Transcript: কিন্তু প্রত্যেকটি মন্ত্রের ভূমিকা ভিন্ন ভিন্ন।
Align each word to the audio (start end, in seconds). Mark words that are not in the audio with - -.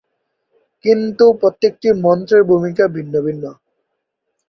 কিন্তু 0.85 1.25
প্রত্যেকটি 1.41 1.87
মন্ত্রের 2.03 2.43
ভূমিকা 2.43 2.83
ভিন্ন 2.95 3.13
ভিন্ন। 3.25 3.43